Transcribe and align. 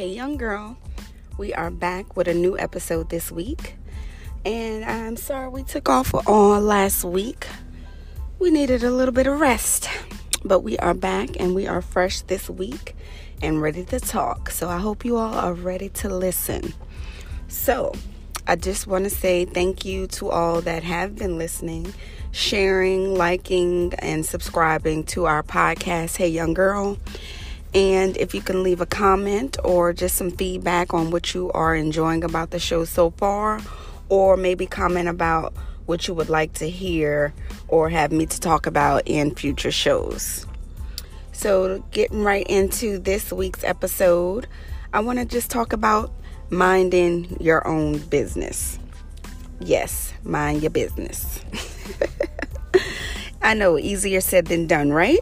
Hey, 0.00 0.14
young 0.14 0.38
girl. 0.38 0.78
We 1.36 1.52
are 1.52 1.70
back 1.70 2.16
with 2.16 2.26
a 2.26 2.32
new 2.32 2.58
episode 2.58 3.10
this 3.10 3.30
week. 3.30 3.74
And 4.46 4.82
I'm 4.82 5.18
sorry 5.18 5.50
we 5.50 5.62
took 5.62 5.90
off 5.90 6.14
on 6.26 6.64
last 6.64 7.04
week. 7.04 7.46
We 8.38 8.50
needed 8.50 8.82
a 8.82 8.90
little 8.90 9.12
bit 9.12 9.26
of 9.26 9.38
rest. 9.38 9.90
But 10.42 10.60
we 10.60 10.78
are 10.78 10.94
back 10.94 11.38
and 11.38 11.54
we 11.54 11.66
are 11.66 11.82
fresh 11.82 12.22
this 12.22 12.48
week 12.48 12.96
and 13.42 13.60
ready 13.60 13.84
to 13.84 14.00
talk. 14.00 14.48
So 14.48 14.70
I 14.70 14.78
hope 14.78 15.04
you 15.04 15.18
all 15.18 15.34
are 15.34 15.52
ready 15.52 15.90
to 15.90 16.08
listen. 16.08 16.72
So 17.48 17.92
I 18.46 18.56
just 18.56 18.86
want 18.86 19.04
to 19.04 19.10
say 19.10 19.44
thank 19.44 19.84
you 19.84 20.06
to 20.06 20.30
all 20.30 20.62
that 20.62 20.82
have 20.82 21.16
been 21.16 21.36
listening, 21.36 21.92
sharing, 22.32 23.14
liking, 23.16 23.92
and 23.98 24.24
subscribing 24.24 25.04
to 25.08 25.26
our 25.26 25.42
podcast, 25.42 26.16
Hey 26.16 26.28
Young 26.28 26.54
Girl. 26.54 26.96
And 27.74 28.16
if 28.16 28.34
you 28.34 28.42
can 28.42 28.62
leave 28.62 28.80
a 28.80 28.86
comment 28.86 29.56
or 29.62 29.92
just 29.92 30.16
some 30.16 30.30
feedback 30.30 30.92
on 30.92 31.10
what 31.10 31.34
you 31.34 31.52
are 31.52 31.74
enjoying 31.74 32.24
about 32.24 32.50
the 32.50 32.58
show 32.58 32.84
so 32.84 33.10
far, 33.10 33.60
or 34.08 34.36
maybe 34.36 34.66
comment 34.66 35.08
about 35.08 35.54
what 35.86 36.08
you 36.08 36.14
would 36.14 36.28
like 36.28 36.52
to 36.54 36.68
hear 36.68 37.32
or 37.68 37.88
have 37.88 38.12
me 38.12 38.26
to 38.26 38.40
talk 38.40 38.66
about 38.66 39.02
in 39.06 39.34
future 39.34 39.70
shows. 39.70 40.46
So, 41.32 41.82
getting 41.90 42.22
right 42.22 42.46
into 42.48 42.98
this 42.98 43.32
week's 43.32 43.64
episode, 43.64 44.46
I 44.92 45.00
want 45.00 45.20
to 45.20 45.24
just 45.24 45.50
talk 45.50 45.72
about 45.72 46.12
minding 46.50 47.36
your 47.40 47.66
own 47.66 47.98
business. 47.98 48.78
Yes, 49.60 50.12
mind 50.22 50.62
your 50.62 50.70
business. 50.70 51.40
I 53.42 53.54
know, 53.54 53.78
easier 53.78 54.20
said 54.20 54.46
than 54.46 54.66
done, 54.66 54.92
right? 54.92 55.20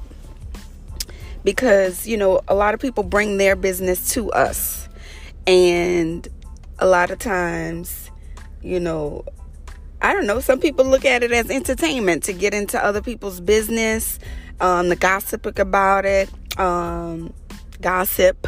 Because 1.49 2.07
you 2.07 2.19
know 2.19 2.43
a 2.47 2.55
lot 2.55 2.75
of 2.75 2.81
people 2.81 3.03
bring 3.03 3.39
their 3.39 3.57
business 3.57 4.13
to 4.13 4.31
us. 4.33 4.87
And 5.47 6.29
a 6.79 6.85
lot 6.85 7.11
of 7.11 7.19
times 7.19 8.11
you 8.63 8.79
know 8.79 9.25
i 10.03 10.13
don't 10.13 10.27
know 10.27 10.41
some 10.41 10.61
people 10.61 10.85
look 10.85 11.07
at 11.07 11.23
it 11.23 11.33
as 11.33 11.51
entertainment 11.51 12.23
to 12.23 12.35
get 12.35 12.53
into 12.53 12.79
other 12.85 13.01
people's 13.01 13.41
business 13.41 14.19
um, 14.61 14.91
the 14.91 14.97
gossip 14.97 15.47
about 15.59 16.05
it 16.05 16.29
um, 16.59 17.33
gossip 17.81 18.47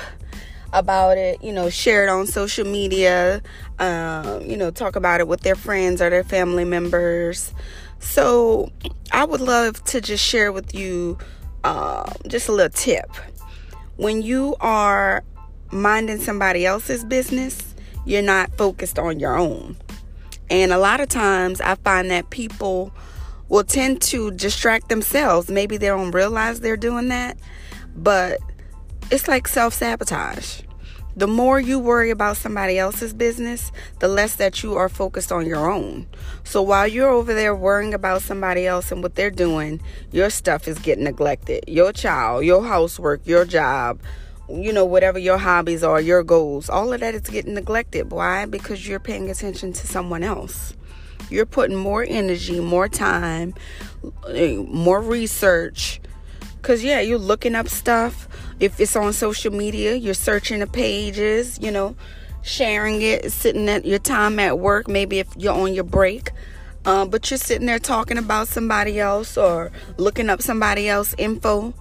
about 0.75 1.17
it 1.17 1.42
you 1.42 1.53
know 1.53 1.70
share 1.70 2.05
it 2.05 2.11
on 2.11 2.27
social 2.27 2.67
media 2.67 3.41
um, 3.79 4.42
you 4.42 4.59
know 4.59 4.70
talk 4.70 4.95
about 4.95 5.20
it 5.20 5.27
with 5.27 5.41
their 5.41 5.57
friends 5.57 6.03
or 6.03 6.11
their 6.11 6.25
family 6.25 6.64
members. 6.64 7.55
So 7.98 8.70
i 9.11 9.25
would 9.25 9.41
love 9.41 9.83
to 9.85 10.01
just 10.01 10.25
share 10.25 10.53
with 10.53 10.75
you 10.75 11.19
uh, 11.64 12.12
just 12.27 12.48
a 12.48 12.53
little 12.53 12.70
tip. 12.70 13.11
When 13.97 14.22
you 14.22 14.56
are 14.61 15.22
minding 15.70 16.19
somebody 16.19 16.67
else's 16.67 17.05
business, 17.05 17.75
you're 18.05 18.22
not 18.22 18.56
focused 18.56 18.98
on 18.98 19.20
your 19.20 19.36
own. 19.36 19.77
And 20.48 20.72
a 20.72 20.78
lot 20.78 21.00
of 21.00 21.08
times 21.08 21.61
I 21.61 21.77
find 21.77 22.11
that 22.11 22.30
people 22.30 22.92
will 23.48 23.64
tend 23.64 24.00
to 24.02 24.30
distract 24.33 24.89
themselves. 24.89 25.48
Maybe 25.50 25.77
they 25.77 25.86
don't 25.86 26.11
realize 26.12 26.61
they're 26.61 26.77
doing 26.77 27.08
that, 27.08 27.36
but 27.95 28.39
it's 29.11 29.28
like 29.28 29.47
self 29.47 29.74
sabotage. 29.74 30.62
The 31.21 31.27
more 31.27 31.61
you 31.61 31.79
worry 31.79 32.09
about 32.09 32.39
somebody 32.39 32.79
else's 32.79 33.13
business, 33.13 33.73
the 33.99 34.09
less 34.09 34.37
that 34.37 34.63
you 34.63 34.77
are 34.77 34.89
focused 34.89 35.31
on 35.31 35.45
your 35.45 35.71
own. 35.71 36.07
So 36.45 36.63
while 36.63 36.87
you're 36.87 37.11
over 37.11 37.35
there 37.35 37.55
worrying 37.55 37.93
about 37.93 38.23
somebody 38.23 38.67
else 38.67 38.91
and 38.91 39.03
what 39.03 39.17
they're 39.17 39.31
doing, 39.31 39.83
your 40.13 40.31
stuff 40.31 40.67
is 40.67 40.79
getting 40.79 41.05
neglected. 41.05 41.65
Your 41.69 41.93
child, 41.93 42.47
your 42.47 42.65
housework, 42.65 43.27
your 43.27 43.45
job, 43.45 44.01
you 44.48 44.73
know, 44.73 44.87
whatever 44.87 45.19
your 45.19 45.37
hobbies 45.37 45.85
are, 45.85 46.01
your 46.01 46.23
goals, 46.23 46.71
all 46.71 46.91
of 46.91 47.01
that 47.01 47.14
is 47.14 47.29
getting 47.29 47.53
neglected. 47.53 48.11
Why? 48.11 48.47
Because 48.47 48.89
you're 48.89 48.98
paying 48.98 49.29
attention 49.29 49.75
to 49.75 49.86
someone 49.86 50.23
else. 50.23 50.73
You're 51.29 51.45
putting 51.45 51.77
more 51.77 52.03
energy, 52.03 52.61
more 52.61 52.89
time, 52.89 53.53
eh, 54.30 54.57
more 54.57 55.03
research. 55.03 56.01
Because, 56.61 56.85
yeah, 56.85 57.01
you're 57.01 57.19
looking 57.19 57.55
up 57.55 57.69
stuff. 57.69 58.29
If 58.59 58.79
it's 58.81 58.97
on 58.97 59.13
social 59.13 59.53
media, 59.53 59.95
you're 59.95 60.15
searching 60.15 60.61
the 60.61 60.67
pages, 60.67 61.59
you 61.61 61.71
know, 61.71 61.97
sharing 62.43 63.01
it, 63.03 63.33
sitting 63.33 63.69
at 63.69 63.85
your 63.85 63.98
time 63.98 64.39
at 64.39 64.59
work, 64.59 64.89
maybe 64.89 65.19
if 65.19 65.29
you're 65.37 65.55
on 65.55 65.75
your 65.75 65.85
break. 65.85 66.31
Um, 66.85 67.11
but 67.11 67.31
you're 67.31 67.39
sitting 67.39 67.67
there 67.67 67.79
talking 67.79 68.19
about 68.19 68.48
somebody 68.48 69.01
else 69.01 69.37
or 69.37 69.71
looking 69.98 70.31
up 70.31 70.41
somebody 70.41 70.89
else 70.89 71.15
info 71.19 71.75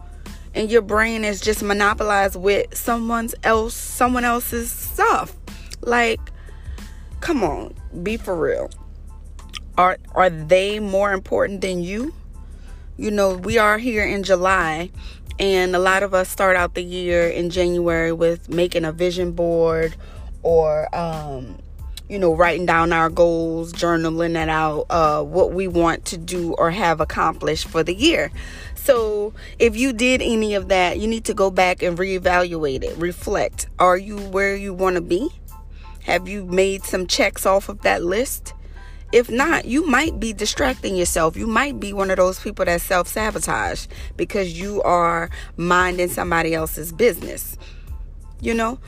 and 0.53 0.69
your 0.69 0.81
brain 0.81 1.23
is 1.23 1.41
just 1.41 1.63
monopolized 1.63 2.35
with 2.35 2.75
someone's 2.75 3.35
else 3.43 3.73
someone 3.73 4.25
else's 4.25 4.71
stuff. 4.71 5.35
Like 5.81 6.19
come 7.21 7.43
on 7.43 7.73
be 8.03 8.17
for 8.17 8.35
real. 8.35 8.69
Are 9.77 9.97
are 10.15 10.29
they 10.29 10.79
more 10.79 11.13
important 11.13 11.61
than 11.61 11.81
you 11.81 12.13
you 12.99 13.09
know 13.09 13.35
we 13.35 13.57
are 13.57 13.77
here 13.77 14.03
in 14.03 14.23
july 14.23 14.89
and 15.39 15.73
a 15.73 15.79
lot 15.79 16.03
of 16.03 16.13
us 16.13 16.27
start 16.27 16.57
out 16.57 16.73
the 16.73 16.83
year 16.83 17.27
in 17.27 17.49
January 17.49 18.11
with 18.11 18.49
making 18.49 18.83
a 18.83 18.91
vision 18.91 19.31
board 19.31 19.95
or, 20.43 20.93
um, 20.93 21.57
you 22.09 22.19
know, 22.19 22.35
writing 22.35 22.65
down 22.65 22.91
our 22.91 23.09
goals, 23.09 23.71
journaling 23.71 24.31
it 24.31 24.49
out, 24.49 24.85
uh, 24.89 25.23
what 25.23 25.53
we 25.53 25.67
want 25.67 26.03
to 26.05 26.17
do 26.17 26.53
or 26.55 26.71
have 26.71 26.99
accomplished 26.99 27.69
for 27.69 27.83
the 27.83 27.93
year. 27.93 28.31
So, 28.75 29.33
if 29.59 29.77
you 29.77 29.93
did 29.93 30.21
any 30.21 30.55
of 30.55 30.67
that, 30.69 30.99
you 30.99 31.07
need 31.07 31.23
to 31.25 31.33
go 31.33 31.49
back 31.49 31.81
and 31.81 31.97
reevaluate 31.97 32.83
it, 32.83 32.97
reflect. 32.97 33.67
Are 33.77 33.97
you 33.97 34.17
where 34.17 34.55
you 34.55 34.73
want 34.73 34.95
to 34.95 35.01
be? 35.01 35.29
Have 36.03 36.27
you 36.27 36.45
made 36.45 36.83
some 36.83 37.07
checks 37.07 37.45
off 37.45 37.69
of 37.69 37.81
that 37.83 38.03
list? 38.03 38.53
If 39.11 39.29
not, 39.29 39.65
you 39.65 39.85
might 39.87 40.19
be 40.19 40.33
distracting 40.33 40.95
yourself. 40.95 41.35
You 41.35 41.47
might 41.47 41.79
be 41.79 41.93
one 41.93 42.11
of 42.11 42.17
those 42.17 42.39
people 42.39 42.65
that 42.65 42.81
self 42.81 43.07
sabotage 43.07 43.87
because 44.15 44.59
you 44.59 44.81
are 44.83 45.29
minding 45.57 46.09
somebody 46.09 46.53
else's 46.53 46.91
business. 46.91 47.57
You 48.39 48.53
know, 48.53 48.79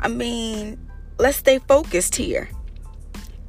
I 0.00 0.08
mean, 0.08 0.78
let's 1.18 1.38
stay 1.38 1.58
focused 1.60 2.14
here 2.14 2.50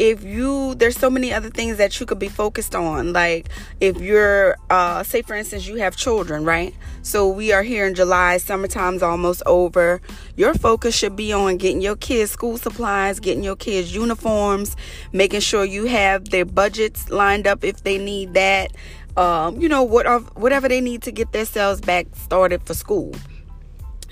if 0.01 0.23
you 0.23 0.73
there's 0.73 0.97
so 0.97 1.11
many 1.11 1.31
other 1.31 1.51
things 1.51 1.77
that 1.77 1.99
you 1.99 2.07
could 2.07 2.17
be 2.17 2.27
focused 2.27 2.73
on. 2.73 3.13
Like 3.13 3.49
if 3.79 4.01
you're 4.01 4.57
uh 4.71 5.03
say 5.03 5.21
for 5.21 5.35
instance 5.35 5.67
you 5.67 5.75
have 5.75 5.95
children 5.95 6.43
right? 6.43 6.73
So 7.03 7.29
we 7.29 7.51
are 7.51 7.61
here 7.61 7.85
in 7.85 7.93
july 7.93 8.37
summertime's 8.37 9.03
almost 9.03 9.43
over. 9.45 10.01
Your 10.35 10.55
focus 10.55 10.95
should 10.95 11.15
be 11.15 11.31
on 11.31 11.57
getting 11.57 11.81
your 11.81 11.95
kids 11.95 12.31
school 12.31 12.57
supplies 12.57 13.19
getting 13.19 13.43
your 13.43 13.55
kids 13.55 13.93
uniforms 13.93 14.75
making 15.13 15.41
sure 15.41 15.63
you 15.63 15.85
have 15.85 16.29
their 16.29 16.45
budgets 16.45 17.11
lined 17.11 17.45
up 17.45 17.63
if 17.63 17.83
they 17.83 17.99
need 17.99 18.33
that. 18.33 18.71
Um 19.15 19.61
you 19.61 19.69
know 19.69 19.83
what 19.83 20.07
whatever 20.35 20.67
they 20.67 20.81
need 20.81 21.03
to 21.03 21.11
get 21.11 21.31
themselves 21.31 21.79
back 21.79 22.07
started 22.15 22.63
for 22.63 22.73
school 22.73 23.13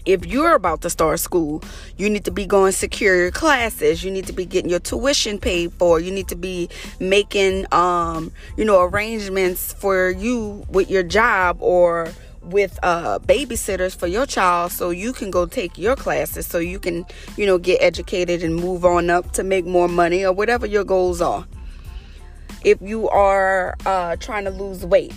if 0.09 0.25
you're 0.25 0.56
about 0.56 0.81
to 0.81 0.90
start 0.90 1.20
school, 1.20 1.62
you 1.97 2.09
need 2.09 2.25
to 2.25 2.31
be 2.31 2.47
going 2.47 2.72
secure 2.72 3.16
your 3.16 3.31
classes. 3.31 4.03
You 4.03 4.09
need 4.09 4.25
to 4.25 4.34
be 4.34 4.44
getting 4.44 4.70
your 4.70 4.80
tuition 4.80 5.38
paid 5.38 5.72
for. 5.74 6.00
You 6.00 6.12
need 6.12 6.28
to 6.30 6.36
be 6.36 6.68
making, 7.00 7.72
um, 7.72 8.31
you 8.58 8.66
know, 8.66 8.81
arrangements 8.81 9.74
for 9.74 10.09
you 10.09 10.66
with 10.70 10.90
your 10.90 11.03
job 11.03 11.58
or 11.62 12.12
with 12.42 12.80
uh, 12.81 13.20
babysitters 13.20 13.96
for 13.96 14.08
your 14.08 14.25
child 14.25 14.72
so 14.72 14.90
you 14.90 15.14
can 15.14 15.30
go 15.30 15.46
take 15.46 15.78
your 15.78 15.96
classes 15.96 16.47
so 16.47 16.58
you 16.58 16.80
can, 16.80 17.06
you 17.38 17.46
know, 17.46 17.59
get 17.59 17.80
educated 17.80 18.41
and 18.41 18.56
move 18.56 18.86
on 18.86 19.12
up 19.12 19.31
to 19.34 19.44
make 19.44 19.66
more 19.66 19.88
money 19.88 20.26
or 20.26 20.34
whatever 20.34 20.66
your 20.66 20.84
goals 20.84 21.22
are. 21.22 21.46
If 22.64 22.81
you 22.81 23.08
are 23.09 23.76
uh, 23.86 24.16
trying 24.16 24.46
to 24.46 24.52
lose 24.52 24.84
weight, 24.84 25.14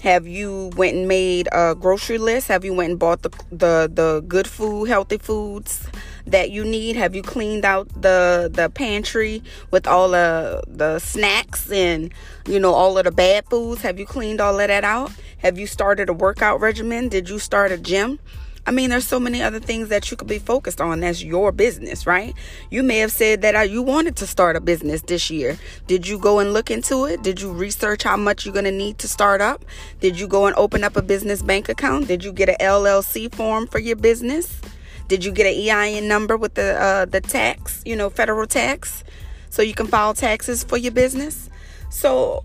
have 0.00 0.26
you 0.26 0.70
went 0.76 0.96
and 0.96 1.08
made 1.08 1.48
a 1.52 1.74
grocery 1.74 2.16
list? 2.16 2.48
Have 2.48 2.64
you 2.64 2.72
went 2.72 2.90
and 2.90 2.98
bought 2.98 3.22
the 3.22 3.30
the 3.50 3.90
the 3.92 4.24
good 4.26 4.46
food, 4.46 4.88
healthy 4.88 5.18
foods 5.18 5.86
that 6.26 6.50
you 6.50 6.64
need? 6.64 6.96
Have 6.96 7.14
you 7.14 7.22
cleaned 7.22 7.66
out 7.66 7.88
the 8.00 8.50
the 8.52 8.70
pantry 8.70 9.42
with 9.70 9.86
all 9.86 10.10
the 10.10 10.62
the 10.66 10.98
snacks 11.00 11.70
and 11.70 12.12
you 12.46 12.58
know 12.58 12.72
all 12.72 12.96
of 12.96 13.04
the 13.04 13.10
bad 13.10 13.44
foods? 13.50 13.82
Have 13.82 13.98
you 13.98 14.06
cleaned 14.06 14.40
all 14.40 14.58
of 14.58 14.68
that 14.68 14.84
out? 14.84 15.12
Have 15.38 15.58
you 15.58 15.66
started 15.66 16.08
a 16.08 16.14
workout 16.14 16.60
regimen? 16.60 17.08
Did 17.08 17.28
you 17.28 17.38
start 17.38 17.70
a 17.70 17.76
gym? 17.76 18.18
I 18.66 18.72
mean, 18.72 18.90
there's 18.90 19.06
so 19.06 19.18
many 19.18 19.42
other 19.42 19.58
things 19.58 19.88
that 19.88 20.10
you 20.10 20.16
could 20.16 20.28
be 20.28 20.38
focused 20.38 20.80
on. 20.80 21.00
That's 21.00 21.22
your 21.22 21.50
business, 21.50 22.06
right? 22.06 22.34
You 22.70 22.82
may 22.82 22.98
have 22.98 23.10
said 23.10 23.42
that 23.42 23.56
uh, 23.56 23.60
you 23.60 23.82
wanted 23.82 24.16
to 24.16 24.26
start 24.26 24.54
a 24.54 24.60
business 24.60 25.02
this 25.02 25.30
year. 25.30 25.58
Did 25.86 26.06
you 26.06 26.18
go 26.18 26.38
and 26.38 26.52
look 26.52 26.70
into 26.70 27.06
it? 27.06 27.22
Did 27.22 27.40
you 27.40 27.50
research 27.52 28.02
how 28.02 28.16
much 28.16 28.44
you're 28.44 28.52
going 28.52 28.66
to 28.66 28.70
need 28.70 28.98
to 28.98 29.08
start 29.08 29.40
up? 29.40 29.64
Did 30.00 30.20
you 30.20 30.28
go 30.28 30.46
and 30.46 30.54
open 30.56 30.84
up 30.84 30.96
a 30.96 31.02
business 31.02 31.42
bank 31.42 31.68
account? 31.68 32.06
Did 32.06 32.22
you 32.22 32.32
get 32.32 32.48
an 32.48 32.56
LLC 32.60 33.34
form 33.34 33.66
for 33.66 33.78
your 33.78 33.96
business? 33.96 34.60
Did 35.08 35.24
you 35.24 35.32
get 35.32 35.46
an 35.46 35.60
EIN 35.60 36.06
number 36.06 36.36
with 36.36 36.54
the 36.54 36.80
uh, 36.80 37.04
the 37.04 37.20
tax, 37.20 37.82
you 37.84 37.96
know, 37.96 38.10
federal 38.10 38.46
tax, 38.46 39.02
so 39.48 39.60
you 39.60 39.74
can 39.74 39.88
file 39.88 40.14
taxes 40.14 40.62
for 40.62 40.76
your 40.76 40.92
business? 40.92 41.50
So 41.88 42.44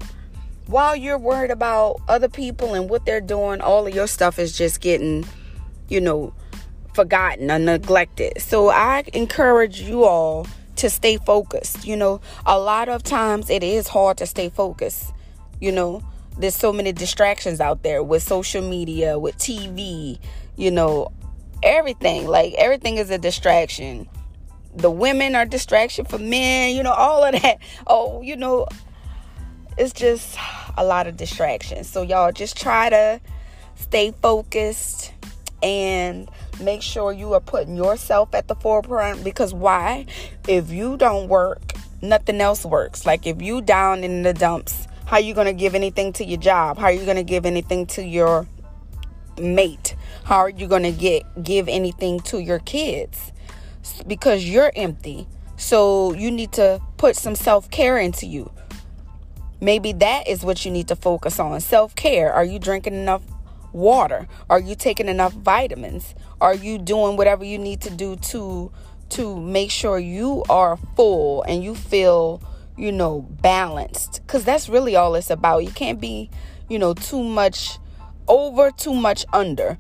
while 0.65 0.95
you're 0.95 1.19
worried 1.19 1.51
about 1.51 2.01
other 2.07 2.27
people 2.27 2.73
and 2.73 2.89
what 2.89 3.06
they're 3.06 3.21
doing, 3.21 3.61
all 3.61 3.85
of 3.85 3.94
your 3.94 4.07
stuff 4.07 4.39
is 4.39 4.57
just 4.57 4.81
getting 4.81 5.25
you 5.89 6.01
know, 6.01 6.33
forgotten 6.93 7.51
or 7.51 7.59
neglected. 7.59 8.41
So 8.41 8.69
I 8.69 9.03
encourage 9.13 9.81
you 9.81 10.05
all 10.05 10.47
to 10.77 10.89
stay 10.89 11.17
focused. 11.17 11.85
You 11.85 11.97
know, 11.97 12.21
a 12.45 12.57
lot 12.57 12.89
of 12.89 13.03
times 13.03 13.49
it 13.49 13.63
is 13.63 13.87
hard 13.87 14.17
to 14.17 14.25
stay 14.25 14.49
focused. 14.49 15.13
You 15.59 15.71
know, 15.71 16.03
there's 16.37 16.55
so 16.55 16.73
many 16.73 16.91
distractions 16.91 17.61
out 17.61 17.83
there 17.83 18.03
with 18.03 18.23
social 18.23 18.67
media, 18.67 19.19
with 19.19 19.37
TV, 19.37 20.19
you 20.55 20.71
know, 20.71 21.11
everything. 21.63 22.27
Like 22.27 22.53
everything 22.55 22.97
is 22.97 23.09
a 23.09 23.17
distraction. 23.17 24.07
The 24.75 24.91
women 24.91 25.35
are 25.35 25.45
distraction 25.45 26.05
for 26.05 26.17
men, 26.17 26.75
you 26.75 26.83
know, 26.83 26.91
all 26.91 27.23
of 27.23 27.41
that. 27.41 27.59
Oh, 27.87 28.21
you 28.21 28.35
know, 28.35 28.67
it's 29.77 29.93
just 29.93 30.37
a 30.77 30.83
lot 30.83 31.07
of 31.07 31.15
distractions. 31.15 31.87
So 31.87 32.01
y'all 32.01 32.31
just 32.31 32.57
try 32.57 32.89
to 32.89 33.21
stay 33.75 34.13
focused 34.21 35.13
and 35.65 36.29
make 36.62 36.83
sure 36.83 37.12
you 37.12 37.33
are 37.33 37.39
putting 37.39 37.75
yourself 37.75 38.35
at 38.35 38.47
the 38.47 38.53
forefront 38.53 39.23
because 39.23 39.51
why? 39.51 40.06
If 40.47 40.69
you 40.69 40.95
don't 40.95 41.27
work, 41.27 41.73
nothing 42.03 42.39
else 42.39 42.63
works. 42.63 43.03
Like 43.03 43.25
if 43.25 43.41
you 43.41 43.62
down 43.62 44.03
in 44.03 44.21
the 44.21 44.31
dumps, 44.31 44.88
how 45.07 45.17
are 45.17 45.21
you 45.21 45.33
going 45.33 45.47
to 45.47 45.53
give 45.53 45.73
anything 45.73 46.13
to 46.13 46.23
your 46.23 46.39
job? 46.39 46.77
How 46.77 46.85
are 46.85 46.91
you 46.91 47.03
going 47.03 47.17
to 47.17 47.23
give 47.23 47.47
anything 47.47 47.88
to 47.88 48.03
your 48.03 48.47
mate? 49.39 49.95
How 50.23 50.38
are 50.38 50.50
you 50.50 50.67
going 50.67 50.83
to 50.83 50.91
get 50.91 51.23
give 51.44 51.68
anything 51.68 52.19
to 52.21 52.38
your 52.39 52.59
kids? 52.59 53.31
Because 54.06 54.47
you're 54.47 54.71
empty. 54.75 55.27
So 55.57 56.13
you 56.13 56.29
need 56.29 56.51
to 56.53 56.79
put 56.97 57.15
some 57.15 57.33
self-care 57.33 57.97
into 57.97 58.27
you. 58.27 58.51
Maybe 59.61 59.94
that 59.94 60.27
is 60.27 60.44
what 60.44 60.63
you 60.63 60.69
need 60.69 60.89
to 60.89 60.95
focus 60.95 61.39
on. 61.39 61.59
Self-care. 61.59 62.31
Are 62.31 62.44
you 62.44 62.59
drinking 62.59 62.94
enough 62.94 63.23
water? 63.75 64.27
Are 64.50 64.60
you 64.60 64.75
taking 64.75 65.07
enough 65.07 65.33
vitamins? 65.33 66.16
Are 66.42 66.56
you 66.56 66.77
doing 66.77 67.18
whatever 67.18 67.44
you 67.44 67.57
need 67.57 67.81
to 67.81 67.89
do 67.89 68.16
to 68.16 68.72
to 69.10 69.39
make 69.39 69.69
sure 69.69 70.00
you 70.00 70.44
are 70.50 70.77
full 70.95 71.44
and 71.44 71.63
you 71.63 71.75
feel, 71.75 72.42
you 72.77 72.92
know, 72.92 73.22
balanced? 73.42 74.22
Cuz 74.27 74.44
that's 74.44 74.69
really 74.69 74.95
all 74.95 75.16
it's 75.16 75.30
about. 75.30 75.60
You 75.60 75.72
can't 75.72 76.00
be, 76.00 76.30
you 76.69 76.80
know, 76.80 76.94
too 76.94 77.24
much 77.24 77.77
over, 78.27 78.72
too 78.72 78.94
much 78.94 79.25
under. 79.33 79.78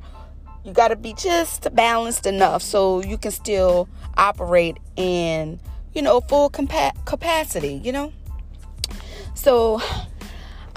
You 0.63 0.73
got 0.73 0.87
to 0.87 0.95
be 0.95 1.13
just 1.13 1.73
balanced 1.75 2.25
enough 2.25 2.63
so 2.63 3.03
you 3.03 3.17
can 3.17 3.31
still 3.31 3.87
operate 4.17 4.77
in, 4.95 5.59
you 5.93 6.01
know, 6.01 6.21
full 6.21 6.49
compa- 6.49 7.05
capacity, 7.05 7.79
you 7.83 7.91
know? 7.91 8.11
So 9.35 9.79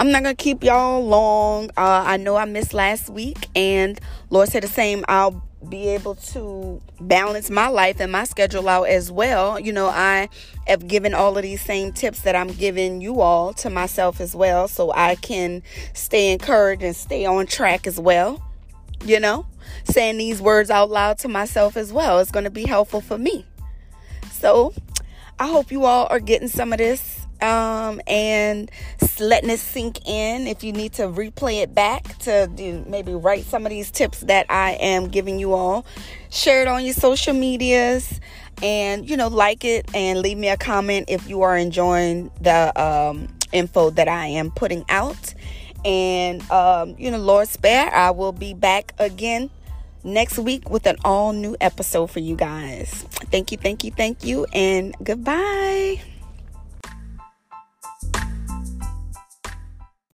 I'm 0.01 0.13
not 0.13 0.23
gonna 0.23 0.37
keep 0.37 0.63
y'all 0.63 1.05
long. 1.05 1.71
Uh, 1.77 2.05
I 2.07 2.19
know 2.19 2.37
I 2.37 2.45
missed 2.45 2.73
last 2.73 3.11
week, 3.11 3.49
and 3.57 3.99
Lord 4.31 4.49
said 4.49 4.63
the 4.63 4.69
same. 4.69 5.05
I'll 5.09 5.43
be 5.69 5.89
able 5.89 6.15
to 6.15 6.81
balance 7.01 7.51
my 7.51 7.67
life 7.67 7.99
and 7.99 8.13
my 8.13 8.23
schedule 8.23 8.69
out 8.69 8.85
as 8.85 9.11
well. 9.11 9.59
You 9.59 9.73
know, 9.73 9.89
I 9.89 10.29
have 10.69 10.87
given 10.87 11.15
all 11.15 11.37
of 11.37 11.43
these 11.43 11.61
same 11.61 11.93
tips 11.93 12.21
that 12.21 12.37
I'm 12.37 12.47
giving 12.47 13.01
you 13.01 13.21
all 13.21 13.53
to 13.55 13.71
myself 13.71 14.21
as 14.21 14.37
well, 14.37 14.69
so 14.69 14.93
I 14.93 15.17
can 15.17 15.65
stay 15.95 16.33
encouraged 16.33 16.85
and 16.85 16.95
stay 16.95 17.27
on 17.27 17.47
track 17.47 17.89
as 17.89 17.99
well. 17.99 18.41
You 19.05 19.19
know, 19.19 19.47
saying 19.83 20.19
these 20.19 20.41
words 20.41 20.71
out 20.71 20.91
loud 20.91 21.19
to 21.19 21.29
myself 21.29 21.77
as 21.77 21.93
well 21.93 22.21
is 22.21 22.31
going 22.31 22.45
to 22.45 22.51
be 22.51 22.67
helpful 22.67 23.01
for 23.01 23.19
me. 23.19 23.47
So, 24.31 24.75
I 25.41 25.49
hope 25.49 25.73
you 25.73 25.87
all 25.87 26.07
are 26.09 26.21
getting 26.21 26.47
some 26.47 26.73
of 26.73 26.79
this 26.79 27.19
um, 27.41 28.01
and 28.07 28.71
letting 29.21 29.51
it 29.51 29.59
sink 29.59 30.07
in. 30.07 30.47
If 30.47 30.63
you 30.65 30.73
need 30.73 30.93
to 30.95 31.03
replay 31.03 31.63
it 31.63 31.75
back 31.75 32.19
to 32.19 32.49
do, 32.55 32.85
maybe 32.89 33.13
write 33.13 33.45
some 33.45 33.67
of 33.67 33.71
these 33.71 33.91
tips 33.91 34.21
that 34.21 34.47
I 34.49 34.73
am 34.73 35.09
giving 35.09 35.39
you 35.39 35.55
all, 35.55 35.85
share 36.31 36.63
it 36.63 36.69
on 36.69 36.85
your 36.85 36.95
social 36.95 37.35
medias, 37.35 38.21
and 38.63 39.09
you 39.09 39.17
know, 39.17 39.29
like 39.29 39.65
it 39.65 39.95
and 39.95 40.21
leave 40.21 40.39
me 40.39 40.49
a 40.49 40.57
comment 40.57 41.07
if 41.09 41.29
you 41.29 41.43
are 41.43 41.57
enjoying 41.57 42.31
the 42.41 42.81
um, 42.81 43.29
info 43.53 43.91
that 43.91 44.09
I 44.09 44.27
am 44.27 44.51
putting 44.51 44.85
out. 44.89 45.35
And 45.85 46.49
um, 46.51 46.95
you 46.99 47.11
know, 47.11 47.19
Lord 47.19 47.49
spare, 47.49 47.93
I 47.95 48.11
will 48.11 48.33
be 48.33 48.55
back 48.55 48.95
again 48.99 49.51
next 50.05 50.39
week 50.39 50.71
with 50.71 50.87
an 50.87 50.97
all 51.05 51.33
new 51.33 51.57
episode 51.61 52.09
for 52.09 52.21
you 52.21 52.37
guys. 52.37 53.05
Thank 53.31 53.53
you, 53.53 53.59
thank 53.59 53.85
you, 53.85 53.91
thank 53.91 54.25
you, 54.25 54.47
and 54.53 54.95
goodbye. 55.03 56.01